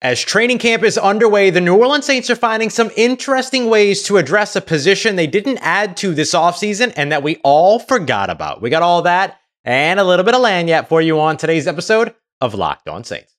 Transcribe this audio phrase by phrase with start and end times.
[0.00, 4.16] As training camp is underway, the New Orleans Saints are finding some interesting ways to
[4.16, 8.62] address a position they didn't add to this offseason and that we all forgot about.
[8.62, 12.14] We got all that and a little bit of lagniappe for you on today's episode
[12.40, 13.34] of Locked On Saints.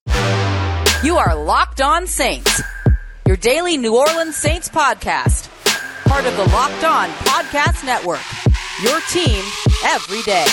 [1.01, 2.61] You are Locked On Saints,
[3.25, 5.47] your daily New Orleans Saints podcast,
[6.09, 8.19] part of the Locked On Podcast Network.
[8.83, 9.45] Your team
[9.85, 10.45] every day.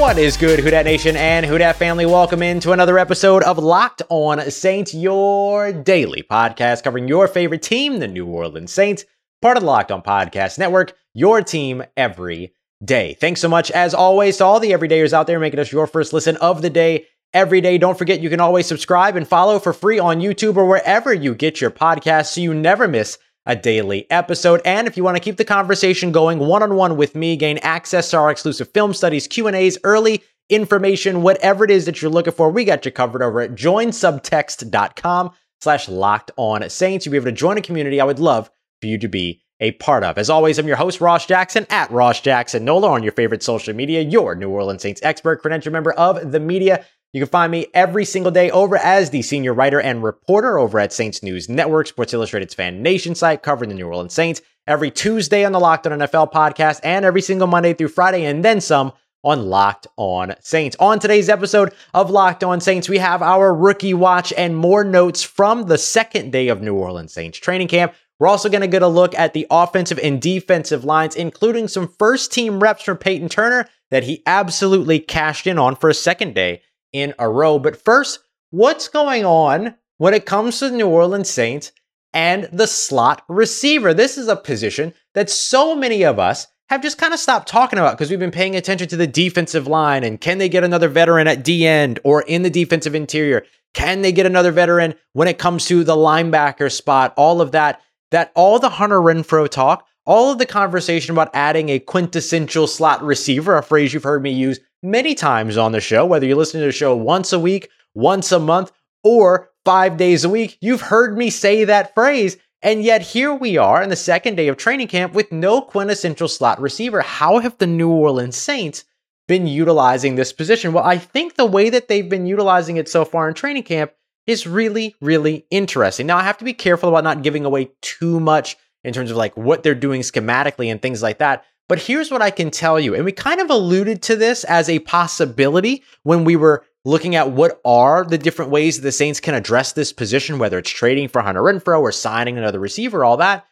[0.00, 2.06] What is good, Who Dat Nation and Who Dat family?
[2.06, 7.98] Welcome into another episode of Locked On Saints, your daily podcast covering your favorite team,
[7.98, 9.04] the New Orleans Saints,
[9.42, 13.12] part of the Locked On Podcast Network, your team every day.
[13.20, 16.14] Thanks so much, as always, to all the everydayers out there making us your first
[16.14, 17.04] listen of the day
[17.34, 17.76] every day.
[17.76, 21.34] Don't forget, you can always subscribe and follow for free on YouTube or wherever you
[21.34, 24.60] get your podcasts so you never miss a daily episode.
[24.64, 28.18] And if you want to keep the conversation going one-on-one with me, gain access to
[28.18, 32.64] our exclusive film studies, Q&As, early information, whatever it is that you're looking for, we
[32.64, 37.06] got you covered over at joinsubtext.com slash locked on saints.
[37.06, 39.72] You'll be able to join a community I would love for you to be a
[39.72, 40.16] part of.
[40.16, 43.74] As always, I'm your host, Ross Jackson, at Ross Jackson Nola on your favorite social
[43.74, 46.84] media, your New Orleans Saints expert, credential member of the media.
[47.12, 50.78] You can find me every single day over as the senior writer and reporter over
[50.78, 54.92] at Saints News Network, Sports Illustrated's Fan Nation site, covering the New Orleans Saints every
[54.92, 58.60] Tuesday on the Locked On NFL podcast and every single Monday through Friday and then
[58.60, 58.92] some
[59.24, 60.76] on Locked On Saints.
[60.78, 65.24] On today's episode of Locked On Saints, we have our rookie watch and more notes
[65.24, 67.92] from the second day of New Orleans Saints training camp.
[68.20, 71.88] We're also going to get a look at the offensive and defensive lines, including some
[71.98, 76.36] first team reps from Payton Turner that he absolutely cashed in on for a second
[76.36, 77.58] day in a row.
[77.58, 78.20] But first,
[78.50, 81.72] what's going on when it comes to the New Orleans Saints
[82.12, 83.94] and the slot receiver?
[83.94, 87.78] This is a position that so many of us have just kind of stopped talking
[87.78, 90.88] about because we've been paying attention to the defensive line and can they get another
[90.88, 93.44] veteran at D end or in the defensive interior?
[93.74, 97.12] Can they get another veteran when it comes to the linebacker spot?
[97.16, 97.80] All of that,
[98.10, 103.02] that all the Hunter Renfrow talk, all of the conversation about adding a quintessential slot
[103.02, 106.62] receiver, a phrase you've heard me use many times on the show, whether you're listening
[106.62, 110.80] to the show once a week, once a month, or five days a week, you've
[110.80, 112.36] heard me say that phrase.
[112.62, 116.28] And yet here we are in the second day of training camp with no quintessential
[116.28, 117.00] slot receiver.
[117.00, 118.84] How have the New Orleans Saints
[119.26, 120.72] been utilizing this position?
[120.72, 123.92] Well, I think the way that they've been utilizing it so far in training camp
[124.26, 126.06] is really, really interesting.
[126.06, 129.16] Now, I have to be careful about not giving away too much in terms of
[129.16, 131.44] like what they're doing schematically and things like that.
[131.70, 132.96] But here's what I can tell you.
[132.96, 137.30] And we kind of alluded to this as a possibility when we were looking at
[137.30, 141.22] what are the different ways the Saints can address this position, whether it's trading for
[141.22, 143.46] Hunter Renfrow or signing another receiver, all that.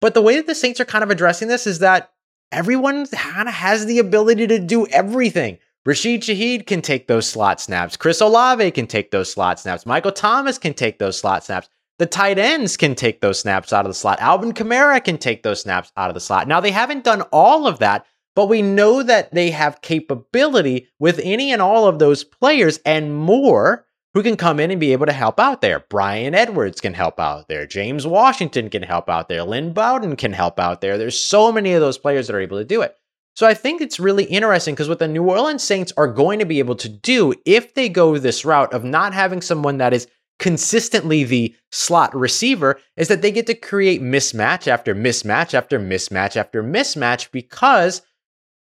[0.00, 2.10] But the way that the Saints are kind of addressing this is that
[2.50, 5.58] everyone kind of has the ability to do everything.
[5.86, 7.96] Rashid Shaheed can take those slot snaps.
[7.96, 9.86] Chris Olave can take those slot snaps.
[9.86, 11.68] Michael Thomas can take those slot snaps.
[12.00, 14.20] The tight ends can take those snaps out of the slot.
[14.20, 16.48] Alvin Kamara can take those snaps out of the slot.
[16.48, 21.20] Now, they haven't done all of that, but we know that they have capability with
[21.22, 23.84] any and all of those players and more
[24.14, 25.84] who can come in and be able to help out there.
[25.90, 27.66] Brian Edwards can help out there.
[27.66, 29.44] James Washington can help out there.
[29.44, 30.96] Lynn Bowden can help out there.
[30.96, 32.96] There's so many of those players that are able to do it.
[33.36, 36.46] So I think it's really interesting because what the New Orleans Saints are going to
[36.46, 40.08] be able to do if they go this route of not having someone that is
[40.40, 46.34] consistently the slot receiver is that they get to create mismatch after mismatch after mismatch
[46.34, 48.02] after mismatch because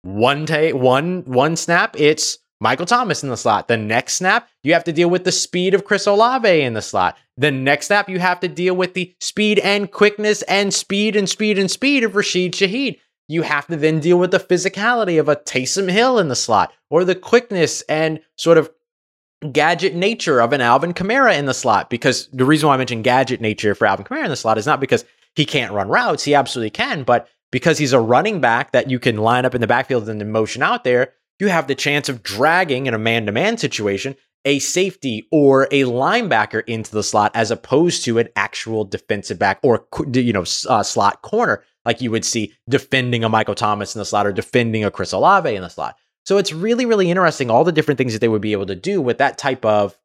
[0.04, 3.70] one day one one snap it's Michael Thomas in the slot.
[3.70, 6.82] The next snap, you have to deal with the speed of Chris Olave in the
[6.82, 7.18] slot.
[7.38, 11.30] The next snap, you have to deal with the speed and quickness and speed and
[11.30, 13.00] speed and speed of Rashid Shaheed.
[13.30, 16.74] You have to then deal with the physicality of a Taysom Hill in the slot
[16.90, 18.70] or the quickness and sort of
[19.52, 21.90] gadget nature of an Alvin Kamara in the slot.
[21.90, 24.66] Because the reason why I mentioned gadget nature for Alvin Kamara in the slot is
[24.66, 25.06] not because
[25.36, 29.00] he can't run routes, he absolutely can, but because he's a running back that you
[29.00, 32.10] can line up in the backfield and then motion out there, you have the chance
[32.10, 34.16] of dragging in a man to man situation
[34.46, 39.60] a safety or a linebacker into the slot as opposed to an actual defensive back
[39.64, 44.00] or you know uh, slot corner like you would see defending a Michael Thomas in
[44.00, 45.96] the slot or defending a Chris Olave in the slot.
[46.30, 48.76] So it's really, really interesting all the different things that they would be able to
[48.76, 49.98] do with that type of,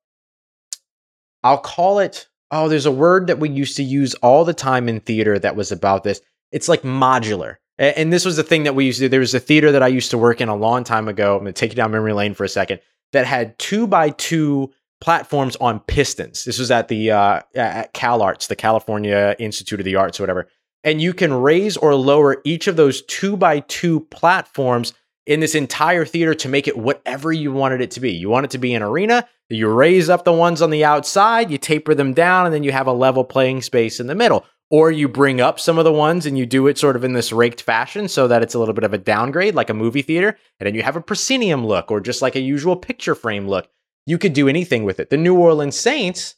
[1.43, 4.89] I'll call it, oh, there's a word that we used to use all the time
[4.89, 6.23] in theater that was about this.
[6.51, 7.57] It's like modular.
[7.79, 9.09] And this was the thing that we used to do.
[9.11, 11.35] There was a theater that I used to work in a long time ago.
[11.35, 12.81] I'm going to take you down memory lane for a second
[13.13, 14.73] that had two by two
[15.03, 16.45] platforms on pistons.
[16.45, 20.49] This was at the uh, at CalArts, the California Institute of the Arts, or whatever.
[20.85, 24.95] and you can raise or lower each of those two by two platforms
[25.27, 28.13] in this entire theater to make it whatever you wanted it to be.
[28.13, 31.51] You want it to be an arena, you raise up the ones on the outside,
[31.51, 34.45] you taper them down, and then you have a level playing space in the middle.
[34.71, 37.13] Or you bring up some of the ones and you do it sort of in
[37.13, 40.03] this raked fashion so that it's a little bit of a downgrade, like a movie
[40.03, 43.47] theater, and then you have a proscenium look or just like a usual picture frame
[43.47, 43.69] look.
[44.07, 45.11] You could do anything with it.
[45.11, 46.35] The New Orleans Saints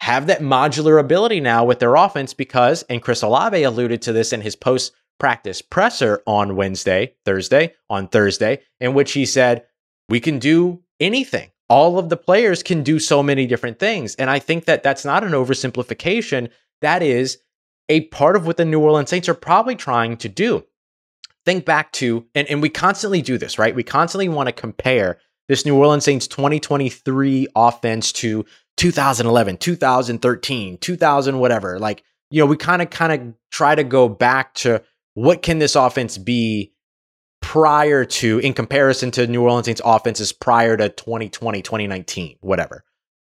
[0.00, 4.32] have that modular ability now with their offense because, and Chris Olave alluded to this
[4.32, 9.64] in his post practice presser on Wednesday, Thursday, on Thursday, in which he said,
[10.08, 11.50] we can do anything.
[11.68, 14.14] All of the players can do so many different things.
[14.14, 16.50] And I think that that's not an oversimplification.
[16.80, 17.38] That is
[17.88, 20.64] a part of what the New Orleans Saints are probably trying to do.
[21.44, 23.74] Think back to, and, and we constantly do this, right?
[23.74, 25.18] We constantly want to compare
[25.48, 28.44] this New Orleans Saints 2023 offense to
[28.76, 31.78] 2011, 2013, 2000, whatever.
[31.78, 34.82] Like, you know, we kind of kind of try to go back to
[35.18, 36.72] what can this offense be
[37.40, 42.84] prior to in comparison to New Orleans Saints offenses prior to 2020, 2019, whatever.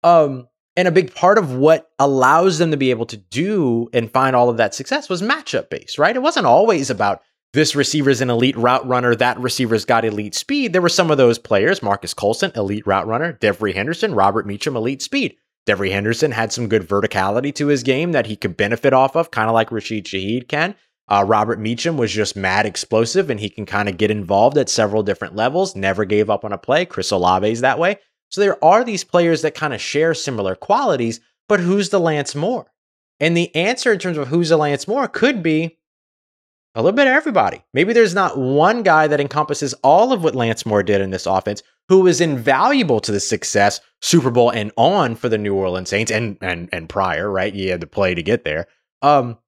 [0.03, 4.11] Um and a big part of what allows them to be able to do and
[4.11, 6.17] find all of that success was matchup based, right?
[6.17, 7.23] It wasn't always about
[7.53, 10.73] this receiver's an elite route runner, that receiver's got elite speed.
[10.73, 14.75] There were some of those players, Marques Colston, elite route runner, Devery Henderson, Robert Meacham,
[14.75, 15.37] elite speed.
[15.67, 19.31] Devery Henderson had some good verticality to his game that he could benefit off of,
[19.31, 20.75] kind of like Rashid Shaheed can.
[21.09, 24.71] Uh, Robert Meacham was just mad explosive and he can kind of get involved at
[24.71, 26.87] several different levels, never gave up on a play.
[26.87, 27.99] Chris Olave's that way.
[28.31, 32.35] So there are these players that kind of share similar qualities, but who's the Lance
[32.35, 32.67] Moore?
[33.21, 35.79] And the answer in terms of who's the Lance Moore could be
[36.75, 37.63] a little bit of everybody.
[37.73, 41.27] Maybe there's not one guy that encompasses all of what Lance Moore did in this
[41.27, 45.91] offense who was invaluable to the success, Super Bowl and on for the New Orleans
[45.91, 47.55] Saints and and and prior, right?
[47.55, 48.67] You had to play to get there.
[49.03, 49.39] Um,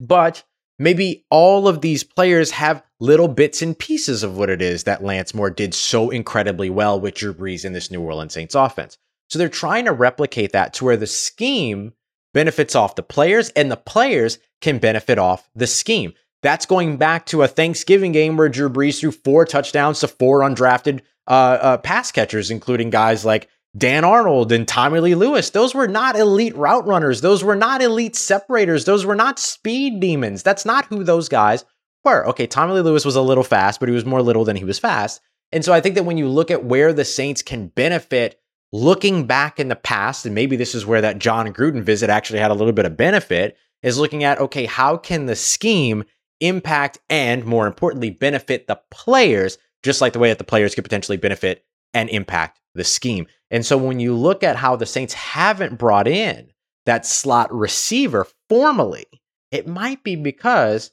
[0.00, 0.44] but
[0.78, 5.02] maybe all of these players have little bits and pieces of what it is that
[5.02, 8.98] Lance Moore did so incredibly well with Drew Brees in this New Orleans Saints offense.
[9.28, 11.92] So they're trying to replicate that to where the scheme
[12.32, 16.14] benefits off the players and the players can benefit off the scheme.
[16.42, 20.40] That's going back to a Thanksgiving game where Drew Brees threw four touchdowns to four
[20.40, 23.48] undrafted uh, uh, pass catchers, including guys like
[23.78, 27.20] Dan Arnold and Tommy Lee Lewis, those were not elite route runners.
[27.20, 28.84] Those were not elite separators.
[28.84, 30.42] Those were not speed demons.
[30.42, 31.64] That's not who those guys
[32.04, 32.26] were.
[32.28, 34.64] Okay, Tommy Lee Lewis was a little fast, but he was more little than he
[34.64, 35.20] was fast.
[35.52, 38.40] And so I think that when you look at where the Saints can benefit
[38.72, 42.40] looking back in the past, and maybe this is where that Jon Gruden visit actually
[42.40, 46.04] had a little bit of benefit, is looking at, okay, how can the scheme
[46.40, 50.84] impact and more importantly, benefit the players, just like the way that the players could
[50.84, 51.64] potentially benefit
[51.94, 53.26] and impact the scheme.
[53.50, 56.50] And so when you look at how the Saints haven't brought in
[56.86, 59.06] that slot receiver formally,
[59.50, 60.90] it might be because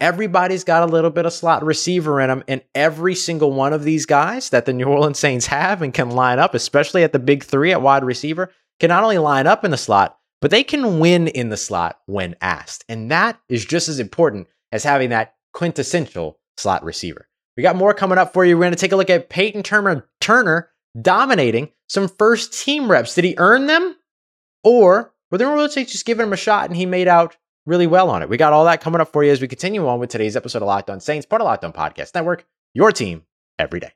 [0.00, 2.44] everybody's got a little bit of slot receiver in them.
[2.48, 6.10] And every single one of these guys that the New Orleans Saints have and can
[6.10, 8.50] line up, especially at the big three at wide receiver,
[8.80, 12.00] can not only line up in the slot, but they can win in the slot
[12.06, 12.84] when asked.
[12.88, 17.28] And that is just as important as having that quintessential slot receiver.
[17.56, 18.56] We got more coming up for you.
[18.56, 20.70] We're going to take a look at Payton Turner, Turner
[21.00, 23.14] dominating some first team reps.
[23.14, 23.96] Did he earn them?
[24.62, 27.36] Or were the Royal Saints just giving him a shot and he made out
[27.66, 28.28] really well on it?
[28.28, 30.62] We got all that coming up for you as we continue on with today's episode
[30.62, 33.24] of Locked On Saints, part of Locked On Podcast Network, your team
[33.58, 33.92] every day.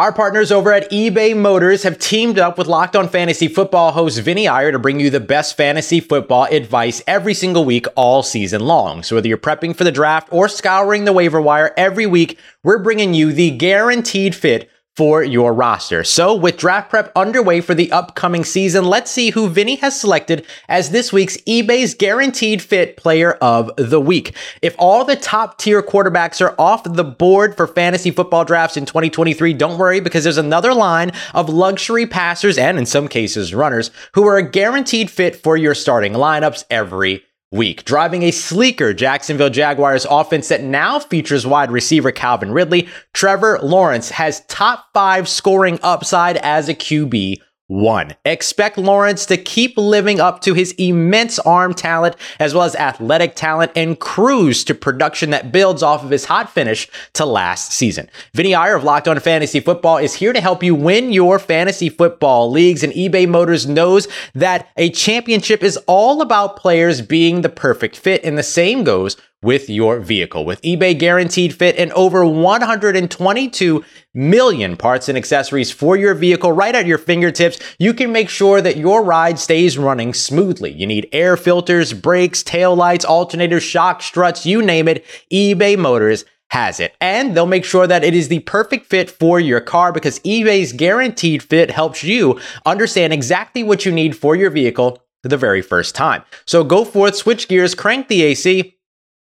[0.00, 4.18] Our partners over at eBay Motors have teamed up with Locked On Fantasy Football host
[4.20, 8.62] Vinny Iyer to bring you the best fantasy football advice every single week all season
[8.62, 9.02] long.
[9.02, 12.78] So whether you're prepping for the draft or scouring the waiver wire every week, we're
[12.78, 16.04] bringing you the guaranteed fit for your roster.
[16.04, 20.44] So, with draft prep underway for the upcoming season, let's see who Vinny has selected
[20.68, 24.34] as this week's eBay's guaranteed fit player of the week.
[24.62, 28.84] If all the top tier quarterbacks are off the board for fantasy football drafts in
[28.84, 33.90] 2023, don't worry because there's another line of luxury passers and in some cases runners
[34.14, 39.50] who are a guaranteed fit for your starting lineups every week, driving a sleeker Jacksonville
[39.50, 42.88] Jaguars offense that now features wide receiver Calvin Ridley.
[43.12, 48.16] Trevor Lawrence has top five scoring upside as a QB one.
[48.24, 53.36] Expect Lawrence to keep living up to his immense arm talent as well as athletic
[53.36, 58.10] talent and cruise to production that builds off of his hot finish to last season.
[58.34, 61.88] Vinny Iyer of Locked On Fantasy Football is here to help you win your fantasy
[61.88, 67.48] football leagues and eBay Motors knows that a championship is all about players being the
[67.48, 70.44] perfect fit and the same goes with your vehicle.
[70.44, 73.84] With eBay Guaranteed Fit and over 122
[74.14, 78.60] million parts and accessories for your vehicle right at your fingertips, you can make sure
[78.60, 80.72] that your ride stays running smoothly.
[80.72, 85.04] You need air filters, brakes, tail lights, alternators, shock struts, you name it.
[85.32, 86.96] eBay Motors has it.
[87.00, 90.72] And they'll make sure that it is the perfect fit for your car because eBay's
[90.72, 95.94] guaranteed fit helps you understand exactly what you need for your vehicle the very first
[95.94, 96.22] time.
[96.46, 98.76] So go forth, switch gears, crank the AC,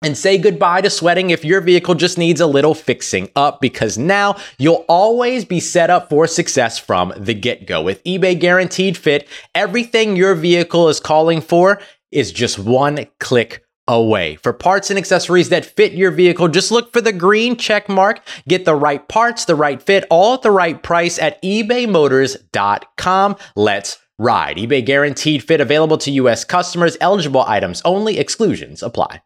[0.03, 3.97] and say goodbye to sweating if your vehicle just needs a little fixing up because
[3.97, 7.81] now you'll always be set up for success from the get go.
[7.81, 11.81] With eBay Guaranteed Fit, everything your vehicle is calling for
[12.11, 14.35] is just one click away.
[14.35, 18.21] For parts and accessories that fit your vehicle, just look for the green check mark.
[18.47, 23.35] Get the right parts, the right fit, all at the right price at ebaymotors.com.
[23.55, 24.57] Let's ride.
[24.57, 26.45] eBay guaranteed fit available to U.S.
[26.45, 29.21] customers, eligible items only, exclusions apply.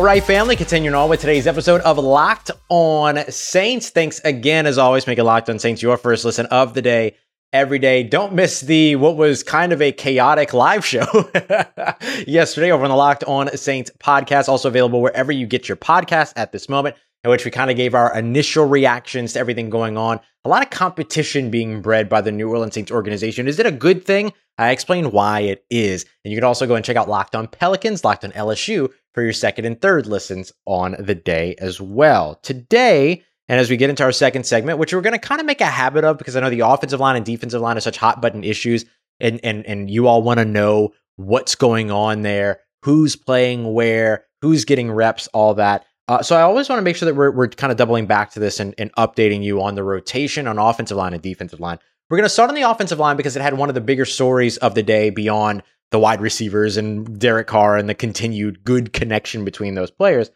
[0.00, 3.90] All right, family, continuing on with today's episode of Locked On Saints.
[3.90, 7.16] Thanks again, as always, making Locked On Saints your first listen of the day
[7.52, 8.02] every day.
[8.02, 11.04] Don't miss the what was kind of a chaotic live show
[12.26, 16.32] yesterday over on the Locked On Saints podcast, also available wherever you get your podcast
[16.34, 19.98] at this moment, in which we kind of gave our initial reactions to everything going
[19.98, 20.18] on.
[20.46, 23.46] A lot of competition being bred by the New Orleans Saints organization.
[23.46, 24.32] Is it a good thing?
[24.56, 26.06] I explain why it is.
[26.24, 29.22] And you can also go and check out Locked On Pelicans, Locked On LSU for
[29.22, 32.36] your second and third listens on the day as well.
[32.42, 35.46] Today, and as we get into our second segment, which we're going to kind of
[35.46, 37.96] make a habit of because I know the offensive line and defensive line are such
[37.96, 38.84] hot button issues,
[39.18, 44.24] and and and you all want to know what's going on there, who's playing where,
[44.40, 45.84] who's getting reps, all that.
[46.08, 48.32] Uh, so I always want to make sure that we're, we're kind of doubling back
[48.32, 51.78] to this and, and updating you on the rotation on offensive line and defensive line.
[52.08, 54.04] We're going to start on the offensive line because it had one of the bigger
[54.04, 58.92] stories of the day beyond the wide receivers and Derek Carr and the continued good
[58.92, 60.30] connection between those players.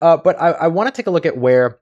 [0.00, 1.78] Uh, but I, I want to take a look at where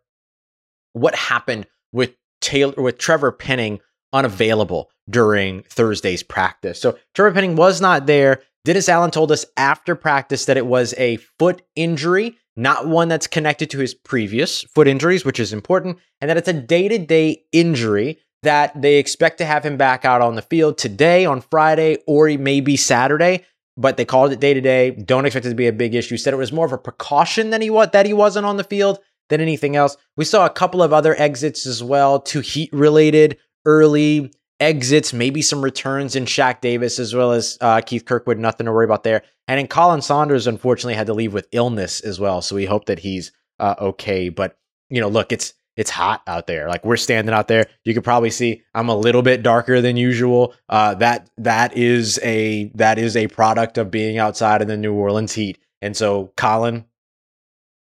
[0.93, 3.81] what happened with Taylor with Trevor Penning
[4.13, 6.81] unavailable during Thursday's practice.
[6.81, 8.43] So Trevor Penning was not there.
[8.65, 13.27] Dennis Allen told us after practice that it was a foot injury, not one that's
[13.27, 18.19] connected to his previous foot injuries, which is important, and that it's a day-to-day injury
[18.43, 22.29] that they expect to have him back out on the field today on Friday or
[22.39, 23.45] maybe Saturday.
[23.77, 24.91] But they called it day to day.
[24.91, 26.17] Don't expect it to be a big issue.
[26.17, 28.65] Said it was more of a precaution than he was that he wasn't on the
[28.65, 29.97] field than anything else.
[30.17, 35.43] We saw a couple of other exits as well, two heat related early exits, maybe
[35.43, 38.39] some returns in Shaq Davis as well as uh, Keith Kirkwood.
[38.39, 39.23] Nothing to worry about there.
[39.47, 42.43] And in Khalen Saunders, unfortunately, had to leave with illness as well.
[42.43, 44.29] So we hope that he's uh, okay.
[44.29, 44.59] But
[44.91, 46.69] you know, look, it's it's hot out there.
[46.69, 47.69] Like we're standing out there.
[47.85, 50.55] You could probably see I'm a little bit darker than usual.
[50.69, 54.93] Uh, that that is a that is a product of being outside in the New
[54.93, 55.57] Orleans heat.
[55.81, 56.85] And so, Khalen,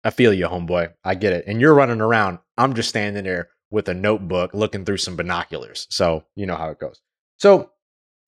[0.03, 0.91] I feel you, homeboy.
[1.03, 1.45] I get it.
[1.45, 2.39] And you're running around.
[2.57, 5.85] I'm just standing there with a notebook looking through some binoculars.
[5.91, 6.99] So you know how it goes.
[7.37, 7.69] So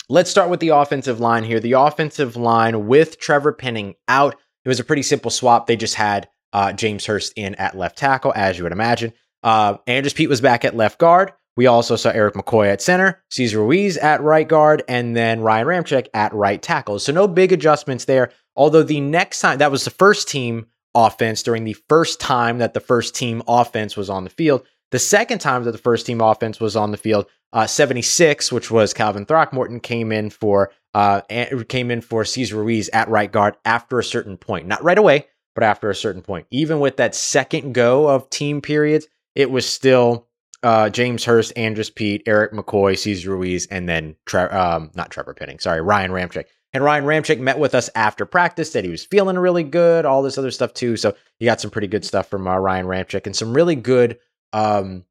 [0.09, 1.59] let's start with the offensive line here.
[1.59, 4.35] The offensive line with Trevor Penning out.
[4.63, 5.65] It was a pretty simple swap.
[5.65, 9.11] They just had uh, James Hurst in at left tackle, as you would imagine.
[9.45, 11.31] Uh, Andrus Peat was back at left guard.
[11.55, 15.67] We also saw Erik McCoy at center, Cesar Ruiz at right guard, and then Ryan
[15.67, 16.99] Ramczyk at right tackle.
[16.99, 18.31] So no big adjustments there.
[18.57, 22.73] Although the next time that was the first team offense during the first time that
[22.73, 24.65] the first team offense was on the field.
[24.91, 28.71] The second time that the first team offense was on the field, uh, 76, which
[28.71, 31.21] was Calvin Throckmorton, came in for uh,
[31.67, 35.27] came in for Cesar Ruiz at right guard after a certain point, not right away,
[35.53, 36.47] but after a certain point.
[36.49, 40.27] Even with that second go of team periods, it was still
[40.63, 45.59] uh, James Hurst, Andrus Peat, Erik McCoy, Cesar Ruiz, and then um, not Trevor Penning,
[45.59, 46.45] sorry, Ryan Ramczyk.
[46.73, 50.23] And Ryan Ramczyk met with us after practice, said he was feeling really good, all
[50.23, 50.97] this other stuff too.
[50.97, 54.17] So you got some pretty good stuff from uh, Ryan Ramczyk and some really good,
[54.51, 55.05] um,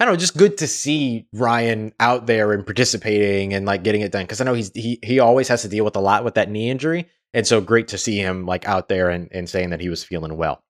[0.00, 4.00] I don't know, just good to see Ryan out there and participating and like getting
[4.00, 4.26] it done.
[4.26, 6.50] Cause I know he's, he, he always has to deal with a lot with that
[6.50, 7.08] knee injury.
[7.34, 10.04] And so great to see him like out there and, and saying that he was
[10.04, 10.62] feeling well.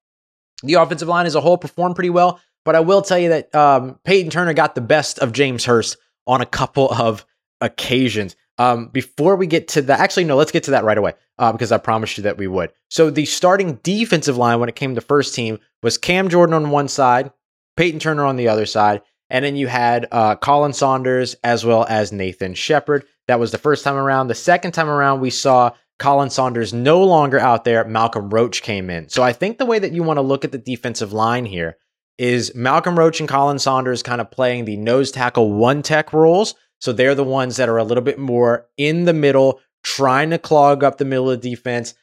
[0.63, 3.55] The offensive line as a whole performed pretty well, but I will tell you that
[3.55, 7.25] um, Payton Turner got the best of James Hurst on a couple of
[7.61, 8.37] occasions.
[8.59, 11.53] Um, before we get to that, actually, no, let's get to that right away uh,
[11.53, 12.71] because I promised you that we would.
[12.89, 16.71] So the starting defensive line when it came to first team was Cam Jordan on
[16.71, 17.33] one side,
[17.77, 21.85] Payton Turner on the other side, and then you had uh, Khalen Saunders as well
[21.89, 23.05] as Nathan Shepherd.
[23.27, 24.29] That was the first time around.
[24.29, 27.85] The second time around, we saw Khalen Saunders no longer out there.
[27.85, 29.09] Malcolm Roach came in.
[29.09, 31.77] So I think the way that you want to look at the defensive line here
[32.19, 36.55] is Malcolm Roach and Khalen Saunders kind of playing the nose tackle one tech roles
[36.81, 40.39] so they're the ones that are a little bit more in the middle, trying to
[40.39, 41.95] clog up the middle of the defense.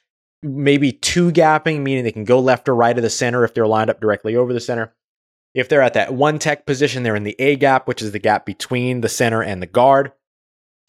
[0.44, 3.68] maybe two gapping, meaning they can go left or right of the center if they're
[3.68, 4.92] lined up directly over the center.
[5.54, 8.20] If they're at that one tech position, they're in the A gap, which is the
[8.20, 10.14] gap between the center and the guard.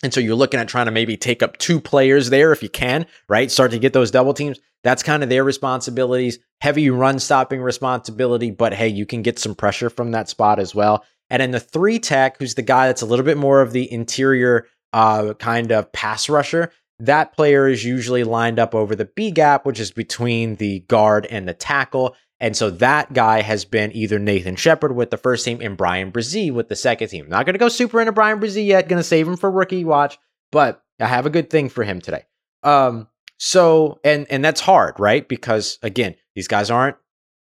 [0.02, 2.68] And so you're looking at trying to maybe take up two players there if you
[2.68, 3.50] can, right?
[3.50, 4.58] Start to get those double teams.
[4.82, 6.38] That's kind of their responsibilities.
[6.60, 10.74] Heavy run stopping responsibility, but hey, you can get some pressure from that spot as
[10.74, 11.04] well.
[11.30, 13.90] And then the three tech, who's the guy that's a little bit more of the
[13.90, 19.30] interior uh, kind of pass rusher, that player is usually lined up over the B
[19.30, 22.14] gap, which is between the guard and the tackle.
[22.42, 26.10] And so that guy has been either Nathan Shepherd with the first team and Bryan
[26.10, 27.28] Bresee with the second team.
[27.28, 28.88] Not going to go super into Bryan Bresee yet.
[28.88, 30.18] Going to save him for rookie watch,
[30.50, 32.24] but I have a good thing for him today.
[32.64, 33.06] Um,
[33.38, 35.26] so and and that's hard, right?
[35.26, 36.96] Because again, these guys aren't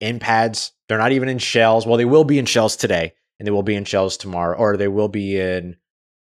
[0.02, 0.74] in pads.
[0.90, 1.88] They're not even in shells.
[1.88, 4.75] Well, they will be in shells today, and they will be in shells tomorrow, or
[4.75, 5.78] they will be in.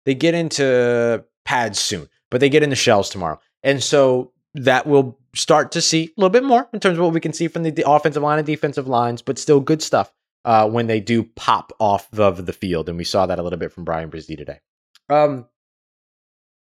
[0.07, 5.19] They get into pads soon, but they get into shells tomorrow, and so that will
[5.35, 7.63] start to see a little bit more in terms of what we can see from
[7.63, 10.13] the offensive line and defensive lines, but still good stuff
[10.45, 12.89] uh, when they do pop off of the field.
[12.89, 14.61] And we saw that a little bit from Bryan Bresee today.
[15.09, 15.47] Um,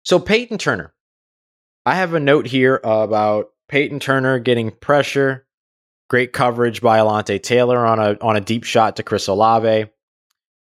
[0.04, 0.92] so Payton Turner,
[1.86, 5.46] I have a note here about Payton Turner getting pressure.
[6.08, 9.90] Great coverage by Alontae Taylor on a on a deep shot to Chris Olave.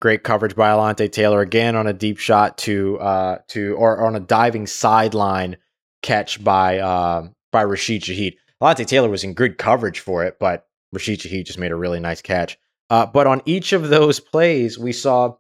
[0.02, 4.16] Great coverage by Alontae Taylor again on a deep shot to uh to or on
[4.16, 5.58] a diving sideline
[6.02, 8.36] catch by uh, by Rashid Shaheed.
[8.62, 12.00] Alontae Taylor was in good coverage for it, but Rashid Shaheed just made a really
[12.00, 12.58] nice catch.
[12.90, 15.36] Uh, but on each of those plays, we saw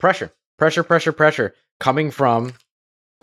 [0.00, 2.54] pressure, pressure, pressure, pressure coming from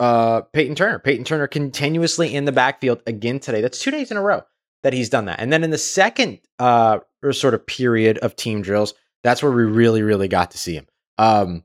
[0.00, 0.98] uh, Payton Turner.
[0.98, 3.60] Payton Turner continuously in the backfield again today.
[3.60, 4.42] That's two days in a row
[4.82, 5.40] that he's done that.
[5.40, 7.00] And then in the second uh,
[7.32, 10.86] sort of period of team drills, that's where we really, really got to see him.
[11.18, 11.64] Um,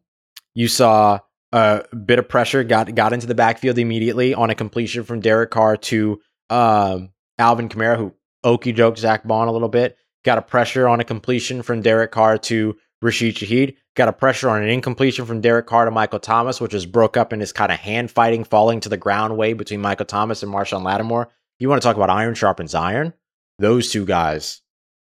[0.54, 1.20] you saw
[1.52, 5.52] a bit of pressure, got got into the backfield immediately on a completion from Derek
[5.52, 8.14] Carr to um, Alvin Kamara, who
[8.44, 9.98] okey doke Zach Baun a little bit.
[10.26, 13.76] Got a pressure on a completion from Derek Carr to Rashid Shaheed.
[13.96, 17.18] Got a pressure on an incompletion from Derek Carr to Michael Thomas, which was broke
[17.18, 20.44] up in this kind of hand fighting, falling to the ground way between Michael Thomas
[20.44, 21.30] and Marshon Lattimore.
[21.60, 23.14] You want to talk about iron sharpens iron?
[23.58, 24.62] Those two guys,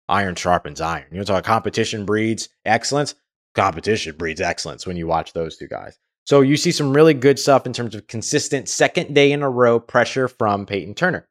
[0.07, 1.05] iron sharpens iron.
[1.11, 3.13] You want to talk competition breeds excellence?
[3.55, 5.99] Competition breeds excellence when you watch those two guys.
[6.29, 9.49] So you see some really good stuff in terms of consistent second day in a
[9.49, 11.27] row pressure from Payton Turner.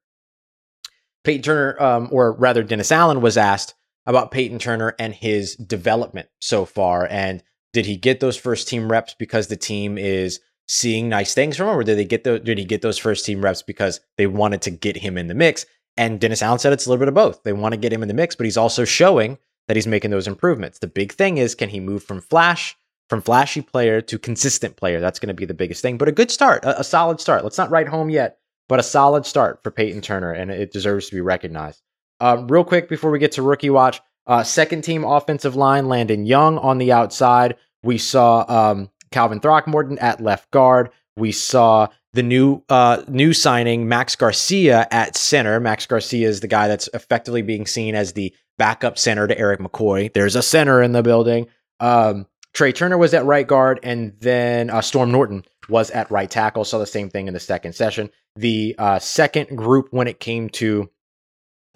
[1.22, 6.30] Payton Turner, um, or rather Dennis Allen, was asked about Payton Turner and his development
[6.40, 7.06] so far.
[7.08, 11.56] And did he get those first team reps because the team is seeing nice things
[11.56, 14.00] from him, or did they get the, did he get those first team reps because
[14.16, 15.64] they wanted to get him in the mix?
[15.96, 17.44] And Dennis Allen said it's a little bit of both.
[17.44, 20.10] They want to get him in the mix, but he's also showing that he's making
[20.10, 20.80] those improvements.
[20.80, 22.76] The big thing is, can he move from flash
[23.08, 25.00] from flashy player to consistent player.
[25.00, 25.98] That's going to be the biggest thing.
[25.98, 27.42] But a good start, a, a, solid start.
[27.42, 31.08] Let's not write home yet, but a solid start for Payton Turner, and it deserves
[31.08, 31.82] to be recognized.
[32.20, 36.26] Uh, real quick before we get to rookie watch, uh, second team offensive line, Landon
[36.26, 37.56] Young on the outside.
[37.82, 40.90] We saw um, Calvin Throckmorton at left guard.
[41.16, 45.60] We saw the new uh, new signing Max Garcia at center.
[45.60, 49.60] Max Garcia is the guy that's effectively being seen as the backup center to Erik
[49.60, 50.12] McCoy.
[50.12, 51.46] There's a center in the building.
[51.80, 52.26] Um,
[52.58, 56.64] Trai Turner was at right guard, and then uh, Storm Norton was at right tackle.
[56.64, 58.10] Saw the same thing in the second session.
[58.34, 60.90] The uh, second group, when it came to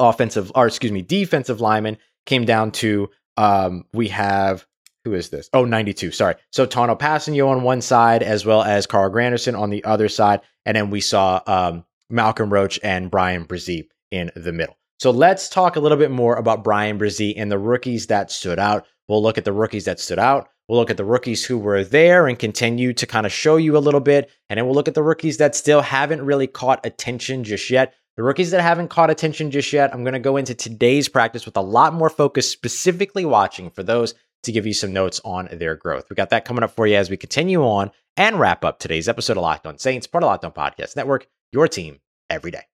[0.01, 4.67] offensive, or excuse me, defensive linemen, came down to um, we have
[5.05, 5.49] who is this?
[5.53, 6.11] Oh, 92.
[6.11, 6.35] Sorry.
[6.51, 10.41] So Tanoh Kpassagnon on one side, as well as Carl Granderson on the other side,
[10.67, 14.77] and then we saw um, Malcolm Roach and Bryan Bresee in the middle.
[14.99, 18.59] So let's talk a little bit more about Bryan Bresee and the rookies that stood
[18.59, 18.85] out.
[19.09, 20.49] We'll look at the rookies that stood out.
[20.69, 23.77] We'll look at the rookies who were there and continue to kind of show you
[23.77, 24.31] a little bit.
[24.49, 27.95] And then we'll look at the rookies that still haven't really caught attention just yet.
[28.17, 31.47] The rookies that haven't caught attention just yet, I'm going to go into today's practice
[31.47, 35.49] with a lot more focus, specifically watching for those to give you some notes on
[35.53, 36.11] their growth.
[36.11, 39.09] We got that coming up for you as we continue on and wrap up today's
[39.09, 42.65] episode of Locked On Saints, part of Locked On Podcast Network, your team every day.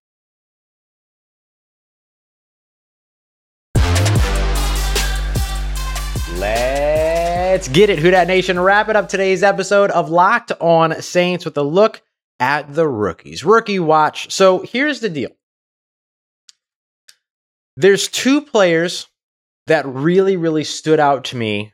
[6.37, 6.78] Let's
[7.49, 8.61] get it, Who Dat Nation.
[8.61, 12.03] Wrap it up today's episode of Locked On Saints with a look
[12.39, 13.43] at the rookies.
[13.43, 14.31] Rookie watch.
[14.31, 15.31] So here's the deal
[17.79, 19.07] there's two players
[19.67, 21.73] that really, really stood out to me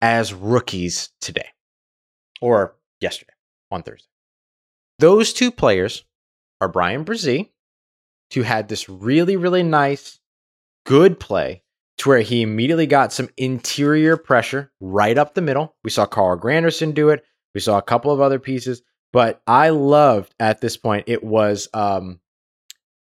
[0.00, 1.48] as rookies today
[2.40, 3.34] or yesterday
[3.70, 4.08] on Thursday.
[4.98, 6.06] Those two players
[6.62, 7.50] are Bryan Bresee,
[8.32, 10.20] who had this really, really nice,
[10.86, 11.62] good play
[11.98, 15.74] to where he immediately got some interior pressure right up the middle.
[15.82, 17.24] We saw Carl Granderson do it.
[17.54, 18.82] We saw a couple of other pieces,
[19.12, 22.20] but I loved at this point it was um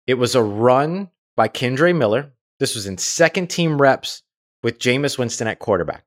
[0.07, 2.33] It was a run by Kendre Miller.
[2.59, 4.23] This was in second team reps
[4.63, 6.03] with Jameis Winston at quarterback.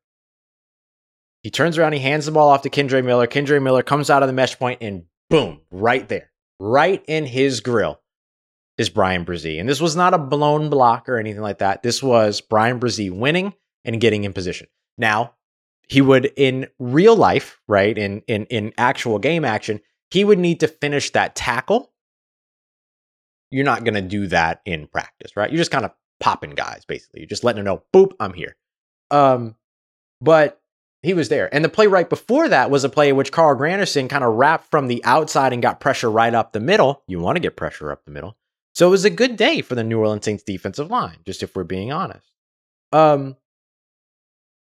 [1.42, 3.26] He turns around, he hands the ball off to Kendre Miller.
[3.26, 7.61] Kendre Miller comes out of the mesh point, and boom, right there, right in his
[7.61, 8.01] grill
[8.78, 9.61] is Bryan Bresee.
[9.61, 11.82] And this was not a blown block or anything like that.
[11.82, 13.54] This was Bryan Bresee winning
[13.85, 14.66] and getting in position.
[14.98, 15.35] Now,
[15.88, 19.80] he would in real life, right, in in in actual game action,
[20.11, 21.92] he would need to finish that tackle.
[23.50, 25.50] You're not going to do that in practice, right?
[25.50, 27.20] You're just kind of popping guys basically.
[27.20, 28.56] You're just letting them know, "Boop, I'm here."
[29.11, 29.56] Um
[30.20, 30.61] but
[31.02, 31.52] he was there.
[31.52, 34.35] And the play right before that was a play in which Carl Granderson kind of
[34.35, 37.02] wrapped from the outside and got pressure right up the middle.
[37.08, 38.37] You want to get pressure up the middle.
[38.74, 41.54] So it was a good day for the New Orleans Saints defensive line, just if
[41.54, 42.26] we're being honest.
[42.92, 43.37] Um,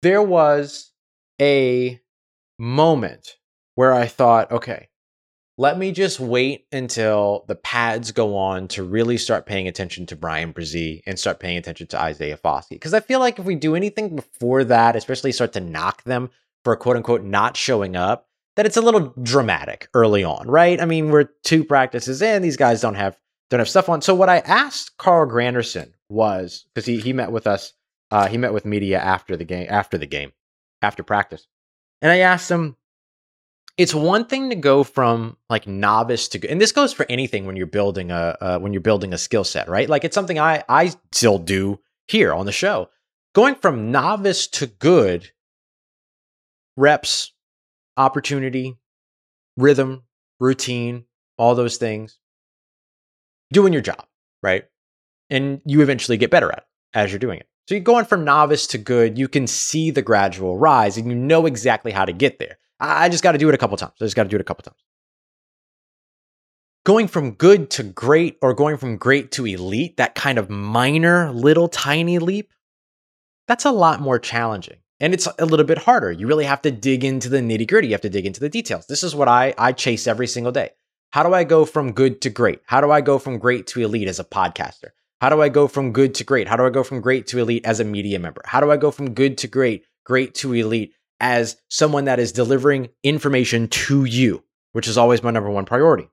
[0.02, 0.92] there was
[1.42, 2.00] a
[2.58, 3.38] moment
[3.76, 4.90] where I thought, okay,
[5.58, 10.16] let me just wait until the pads go on to really start paying attention to
[10.16, 12.72] Bryan Bresee and start paying attention to Isaiah Foskey.
[12.72, 16.30] Because I feel like if we do anything before that, especially start to knock them
[16.64, 20.82] for quote unquote not showing up, that it's a little dramatic early on, right?
[20.82, 23.18] I mean, we're two practices in, these guys don't have
[23.50, 24.02] don't have stuff on.
[24.02, 27.74] So what I asked Carl Granderson was because he he met with us,
[28.12, 30.32] uh, he met with media after the game, after the game,
[30.82, 31.48] after practice,
[32.02, 32.76] and I asked him.
[33.78, 36.52] It's one thing to go from like novice to good.
[36.52, 39.46] and this goes for anything when you're building a uh, when you're building a skill
[39.46, 39.88] set, right?
[39.90, 42.90] Like it's something I I still do here on the show.
[43.34, 45.32] Going from novice to good
[46.76, 47.32] reps,
[47.96, 48.78] opportunity,
[49.56, 50.04] rhythm,
[50.40, 51.06] routine,
[51.38, 52.20] all those things
[53.52, 54.06] doing your job,
[54.42, 54.66] right?
[55.30, 57.48] And you eventually get better at it as you're doing it.
[57.68, 61.16] So you're going from novice to good, you can see the gradual rise and you
[61.16, 62.58] know exactly how to get there.
[62.80, 63.94] I just got to do it a couple times.
[64.02, 64.84] I just got to do it a couple times.
[66.86, 71.32] Going from good to great or going from great to elite, that kind of minor,
[71.32, 72.52] little, tiny leap,
[73.48, 74.78] that's a lot more challenging.
[75.00, 76.12] And it's a little bit harder.
[76.12, 77.90] You really have to dig into the nitty gritty.
[77.90, 78.88] You have to dig into the details.
[78.88, 80.72] This is what I, I chase every single day.
[81.12, 82.62] How do I go from good to great?
[82.66, 84.90] How do I go from great to elite as a podcaster?
[85.22, 86.48] How do I go from good to great?
[86.48, 88.42] How do I go from great to elite as a media member?
[88.46, 92.32] How do I go from good to great, great to elite as someone that is
[92.32, 94.44] delivering information to you,
[94.74, 96.10] which is always my number one priority?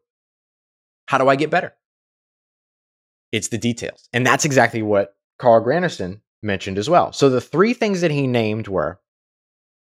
[1.06, 1.74] How do I get better?
[3.32, 4.08] It's the details.
[4.12, 7.12] And that's exactly what Carl Granderson mentioned as well.
[7.12, 8.98] So the three things that he named were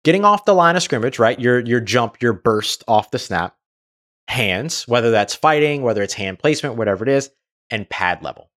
[0.05, 1.39] getting off the line of scrimmage, right?
[1.39, 3.57] Your your jump, your burst off the snap
[4.29, 7.31] hands, whether that's fighting, whether it's hand placement, whatever it is,
[7.71, 8.51] and pad level.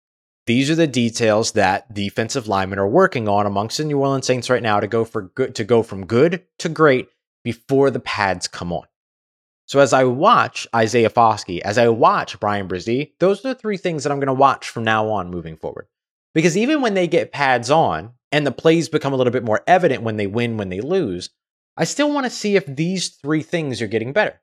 [0.47, 4.49] These are the details that defensive linemen are working on amongst the New Orleans Saints
[4.49, 7.09] right now to go for good to go from good to great
[7.45, 8.87] before the pads come on.
[9.67, 13.77] So as I watch Isaiah Foskey, as I watch Bryan Bresee, those are the three
[13.77, 15.87] things that I'm going to watch from now on moving forward.
[16.33, 19.63] Because even when they get pads on and the plays become a little bit more
[19.67, 21.29] evident when they win, when they lose,
[21.77, 24.41] I still want to see if these three things are getting better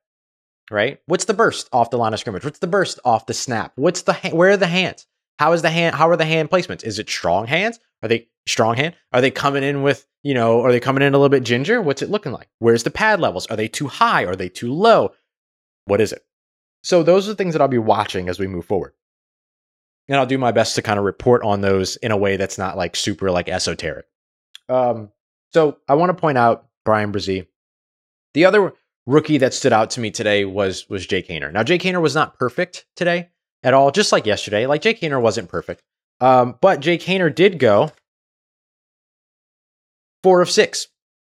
[0.71, 0.99] right?
[1.05, 2.43] What's the burst off the line of scrimmage?
[2.43, 3.73] What's the burst off the snap?
[3.75, 5.07] What's the ha- where are the hands?
[5.39, 5.95] How is the hand?
[5.95, 6.83] How are the hand placements?
[6.83, 7.79] Is it strong hands?
[8.01, 8.95] Are they strong hand?
[9.11, 10.61] Are they coming in with you know?
[10.61, 11.81] Are they coming in a little bit ginger?
[11.81, 12.49] What's it looking like?
[12.59, 13.47] Where's the pad levels?
[13.47, 14.25] Are they too high?
[14.25, 15.11] Are they too low?
[15.85, 16.23] What is it?
[16.83, 18.93] So those are the things that I'll be watching as we move forward.
[20.07, 22.57] And I'll do my best to kind of report on those in a way that's
[22.59, 24.05] not like super like esoteric.
[24.69, 25.09] Um,
[25.51, 27.47] so I want to point out Bryan Bresee.
[28.35, 28.73] The other
[29.05, 31.51] rookie that stood out to me today was was Jake Haener.
[31.51, 33.29] Now Jake Haener was not perfect today
[33.63, 34.65] at all, just like yesterday.
[34.65, 35.81] Like Jake Haener wasn't perfect,
[36.19, 37.91] um, but Jake Haener did go
[40.23, 40.87] four of six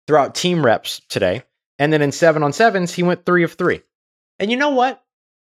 [0.08, 1.44] throughout team reps today,
[1.80, 3.82] and then in seven on sevens he went three of three.
[4.40, 5.04] And you know what?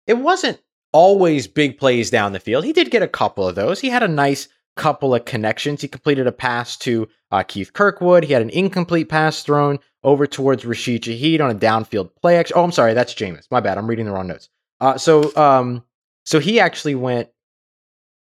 [0.07, 0.61] It wasn't
[0.91, 2.63] always big plays down the field.
[2.63, 3.81] He did get a couple of those.
[3.81, 5.81] He had a nice couple of connections.
[5.81, 8.23] He completed a pass to uh, Keith Kirkwood.
[8.23, 12.41] He had an incomplete pass thrown over towards Rashid Shaheed on a downfield play.
[12.53, 13.47] Oh, I'm sorry, that's Jameis.
[13.51, 13.77] My bad.
[13.77, 14.49] I'm reading the wrong notes.
[14.79, 15.83] Uh, so, um,
[16.23, 17.29] so he actually went.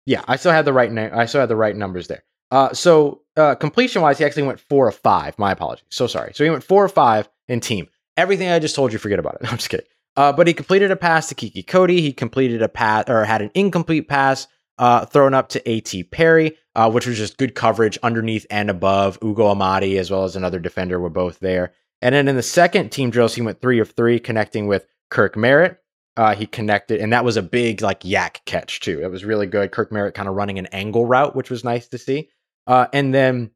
[0.06, 1.12] Yeah, I still had the right name.
[1.14, 2.24] I still had the right numbers there.
[2.52, 5.38] Uh, so uh, completion wise, he actually went four of five.
[5.40, 5.86] My apologies.
[5.90, 6.34] So sorry.
[6.36, 7.88] So he went four of five in team.
[8.16, 9.42] Everything I just told you, forget about it.
[9.52, 9.88] I'm just kidding.
[10.16, 12.02] Uh, but he completed a pass to Kiki Cody.
[12.02, 16.04] He completed a pass or had an incomplete pass uh, thrown up to A.T.
[16.06, 19.18] Perry, uh, which was just good coverage underneath and above.
[19.24, 21.74] Ugo Amadi, as well as another defender, were both there.
[22.02, 25.38] And then in the second team drills, he went three of three, connecting with Kirk
[25.38, 25.80] Merritt.
[26.16, 29.02] Uh, he connected, and that was a big like YAC catch too.
[29.02, 29.72] It was really good.
[29.72, 32.30] Kirk Merritt kind of running an angle route, which was nice to see.
[32.68, 33.52] Uh, and then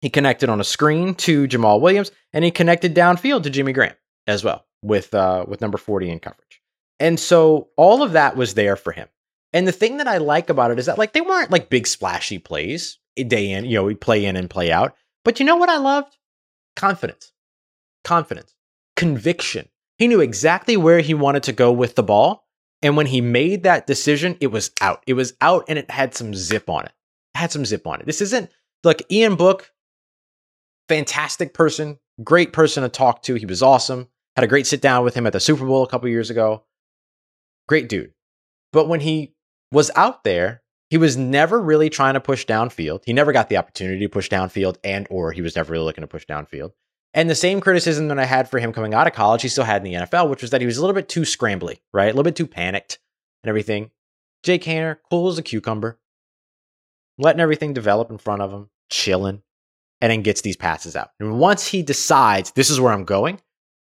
[0.00, 3.94] he connected on a screen to Jamaal Williams, and he connected downfield to Jimmy Graham
[4.26, 6.60] as well with uh, with number forty in coverage.
[7.00, 9.08] And so all of that was there for him.
[9.54, 11.86] And the thing that I like about it is that like they weren't like big
[11.86, 14.96] splashy plays eh, day in, you know, we play in and play out.
[15.24, 16.18] But you know what I loved?
[16.76, 17.32] Confidence.
[18.02, 18.52] Confidence.
[18.96, 19.68] Conviction.
[19.96, 22.48] He knew exactly where he wanted to go with the ball.
[22.82, 25.04] And when he made that decision, it was out.
[25.06, 26.92] It was out and it had some zip on it.
[27.34, 28.06] it had some zip on it.
[28.06, 28.50] This isn't
[28.82, 29.72] like Ian Book,
[30.88, 33.36] fantastic person, great person to talk to.
[33.36, 34.08] He was awesome.
[34.34, 36.64] Had a great sit down with him at the Super Bowl a couple years ago.
[37.68, 38.12] Great dude.
[38.72, 39.33] But when he
[39.74, 43.02] was out there, he was never really trying to push downfield.
[43.04, 46.02] He never got the opportunity to push downfield and or he was never really looking
[46.02, 46.70] to push downfield.
[47.12, 49.64] And the same criticism that I had for him coming out of college, he still
[49.64, 52.06] had in the NFL, which was that he was a little bit too scrambly, right?
[52.06, 52.98] A little bit too panicked
[53.42, 53.90] and everything.
[54.42, 55.98] Jake Haener, cool as a cucumber,
[57.18, 59.42] letting everything develop in front of him, chilling,
[60.00, 61.10] and then gets these passes out.
[61.20, 63.40] And once he decides this is where I'm going,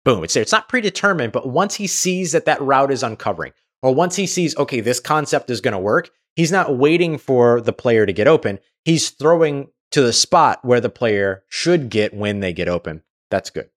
[0.06, 0.42] boom, it's there.
[0.42, 4.28] It's not predetermined, but once he sees that that route is uncovering, or once he
[4.28, 8.14] sees, okay, this concept is going to work, he's not waiting for the player to
[8.14, 8.60] get open.
[8.86, 13.04] He's throwing to the spot where the player should get when they get open.
[13.32, 13.70] That's good.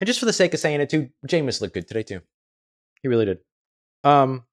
[0.00, 2.20] And just for the sake of saying it too, Jameis looked good today too.
[3.02, 3.38] He really did.
[4.02, 4.44] Um,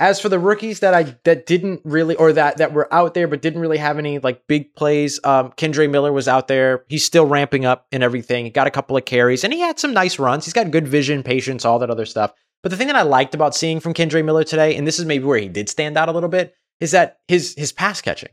[0.00, 3.26] as for the rookies that I that didn't really or that that were out there
[3.26, 6.84] but didn't really have any like big plays, um, Kendre Miller was out there.
[6.88, 8.44] He's still ramping up and everything.
[8.44, 10.44] He got a couple of carries and he had some nice runs.
[10.44, 12.32] He's got good vision, patience, all that other stuff.
[12.62, 15.04] But the thing that I liked about seeing from Kendre Miller today, and this is
[15.04, 18.30] maybe where he did stand out a little bit, is that his his pass catching.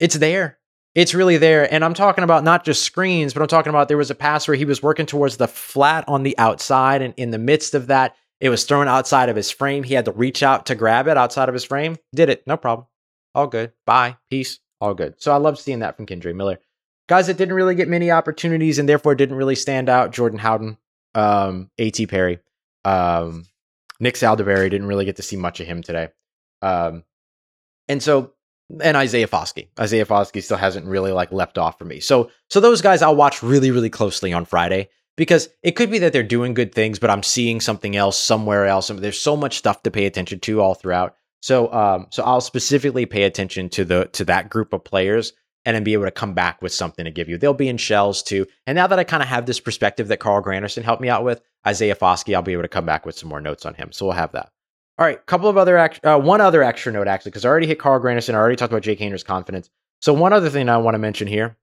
[0.00, 0.58] It's there.
[0.94, 1.72] It's really there.
[1.72, 4.46] And I'm talking about not just screens, but I'm talking about there was a pass
[4.46, 7.02] where he was working towards the flat on the outside.
[7.02, 9.82] And in the midst of that, it was thrown outside of his frame.
[9.82, 11.96] He had to reach out to grab it outside of his frame.
[12.14, 12.46] Did it.
[12.46, 12.86] No problem.
[13.34, 13.72] All good.
[13.86, 14.18] Bye.
[14.30, 14.60] Peace.
[14.80, 15.20] All good.
[15.20, 16.60] So I love seeing that from Kendre Miller.
[17.08, 20.78] Guys that didn't really get many opportunities and therefore didn't really stand out Jordan Howden,
[21.14, 22.06] um, A.T.
[22.06, 22.38] Perry,
[22.84, 23.44] um,
[24.00, 26.08] Nick Saldiveri didn't really get to see much of him today.
[26.62, 27.04] Um,
[27.88, 28.32] and so
[28.80, 29.68] and Isaiah Foskey.
[29.78, 32.00] Isaiah Foskey still hasn't really like left off for me.
[32.00, 35.98] So so those guys I'll watch really really closely on Friday because it could be
[36.00, 38.88] that they're doing good things, but I'm seeing something else somewhere else.
[38.88, 41.16] There's so much stuff to pay attention to all throughout.
[41.40, 45.32] So um so I'll specifically pay attention to the to that group of players
[45.64, 47.38] and then be able to come back with something to give you.
[47.38, 48.46] They'll be in shells too.
[48.66, 51.24] And now that I kind of have this perspective that Carl Granderson helped me out
[51.24, 53.92] with, Isaiah Foskey, I'll be able to come back with some more notes on him.
[53.92, 54.50] So we'll have that.
[54.98, 57.80] All right, couple of other uh, one other extra note actually, because I already hit
[57.80, 58.34] Carl Granderson.
[58.34, 59.68] I already talked about Jake Haener's confidence.
[60.00, 61.56] So one other thing I want to mention here: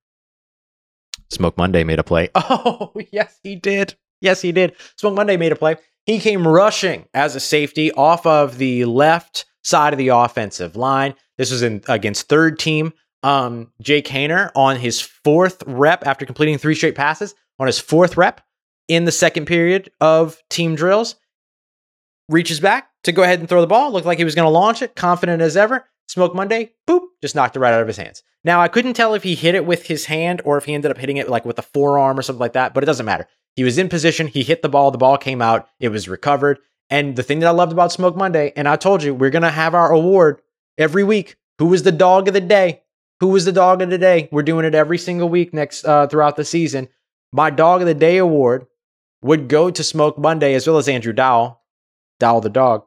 [1.29, 2.29] Smoke Monday made a play.
[2.35, 3.95] Oh yes, he did.
[4.19, 4.75] Yes, he did.
[4.97, 5.77] Smoke Monday made a play.
[6.05, 11.13] He came rushing as a safety off of the left side of the offensive line.
[11.37, 12.91] This was in against third team.
[13.23, 18.17] Um, Jake Haener on his fourth rep after completing three straight passes on his fourth
[18.17, 18.41] rep
[18.87, 21.15] in the second period of team drills
[22.29, 23.91] reaches back to go ahead and throw the ball.
[23.91, 25.85] Looked like he was going to launch it, confident as ever.
[26.07, 28.23] Smoke Monday, boop, just knocked it right out of his hands.
[28.43, 30.91] Now, I couldn't tell if he hit it with his hand or if he ended
[30.91, 33.27] up hitting it like with a forearm or something like that, but it doesn't matter.
[33.55, 36.59] He was in position, he hit the ball, the ball came out, it was recovered.
[36.89, 39.43] And the thing that I loved about Smoke Monday, and I told you, we're going
[39.43, 40.41] to have our award
[40.77, 41.35] every week.
[41.59, 42.81] Who was the dog of the day?
[43.21, 44.27] Who was the dog of the day?
[44.31, 46.89] We're doing it every single week next uh, throughout the season.
[47.31, 48.65] My dog of the day award
[49.21, 51.61] would go to Smoke Monday as well as Andrew Dowell,
[52.19, 52.83] Dowell the dog.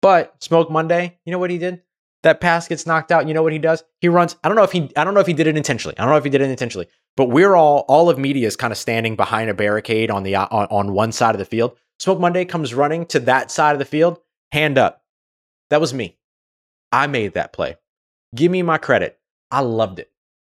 [0.00, 1.82] But Smoke Monday, you know what he did?
[2.22, 3.28] That pass gets knocked out.
[3.28, 3.84] You know what he does?
[4.00, 4.36] He runs.
[4.42, 4.90] I don't know if he.
[4.96, 5.98] I don't know if he did it intentionally.
[5.98, 6.88] I don't know if he did it intentionally.
[7.18, 10.34] But we're all all of media is kind of standing behind a barricade on the
[10.34, 11.76] on, on one side of the field.
[11.98, 14.18] Smoke Monday comes running to that side of the field,
[14.50, 15.02] hand up.
[15.68, 16.16] That was me.
[16.90, 17.76] I made that play.
[18.34, 19.18] Give me my credit.
[19.54, 20.10] I loved it.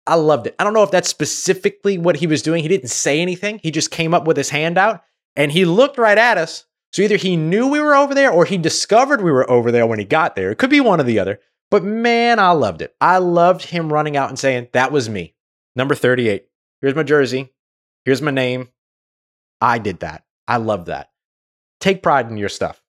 [0.05, 0.55] I loved it.
[0.59, 2.63] I don't know if that's specifically what he was doing.
[2.63, 3.59] He didn't say anything.
[3.63, 5.03] He just came up with his hand out
[5.35, 8.45] and he looked right at us so either he knew we were over there or
[8.45, 10.51] he discovered we were over there when he got there.
[10.51, 11.39] It could be one or the other.
[11.69, 12.95] But man, I loved it.
[12.99, 15.35] I loved him running out and saying, That was me.
[15.75, 16.47] Number 38.
[16.81, 17.53] Here's my jersey.
[18.05, 18.69] Here's my name.
[19.61, 20.23] I did that.
[20.47, 21.11] I love that.
[21.79, 22.81] Take pride in your stuff.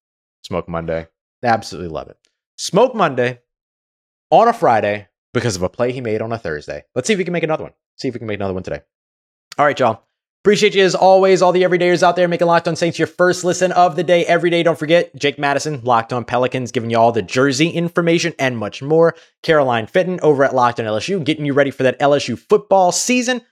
[0.44, 1.09] Smoke Monday.
[1.42, 2.16] Absolutely love it.
[2.57, 3.40] Smoke Monday
[4.31, 6.85] on a Friday because of a play he made on a Thursday.
[6.95, 7.73] Let's see if we can make another one.
[7.97, 8.81] See if we can make another one today.
[9.59, 10.03] All right, y'all.
[10.43, 13.45] Appreciate you as always, all the everydayers out there making Locked On Saints your first
[13.45, 14.62] listen of the day every day.
[14.62, 18.81] Don't forget, Jake Madison, Locked On Pelicans, giving you all the jersey information and much
[18.81, 19.14] more.
[19.43, 23.43] Caroline Fitton over at Locked On LSU, getting you ready for that LSU football season.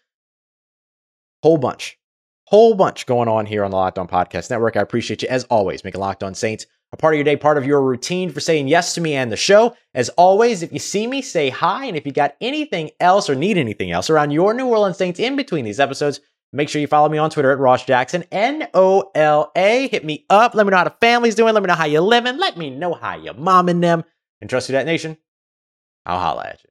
[1.42, 1.98] Whole bunch,
[2.44, 4.74] whole bunch going on here on the Locked On Podcast Network.
[4.74, 7.58] I appreciate you as always, making Locked On Saints a part of your day, part
[7.58, 9.76] of your routine for saying yes to me and the show.
[9.94, 11.84] As always, if you see me, say hi.
[11.84, 15.20] And if you got anything else or need anything else around your New Orleans Saints
[15.20, 16.20] in between these episodes,
[16.52, 19.88] Make sure you follow me on Twitter at Ross Jackson, N O L A.
[19.88, 20.54] Hit me up.
[20.54, 21.52] Let me know how the family's doing.
[21.52, 22.38] Let me know how you're living.
[22.38, 24.04] Let me know how your mom and them.
[24.40, 25.18] And trust you, that nation.
[26.06, 26.70] I'll holla at you.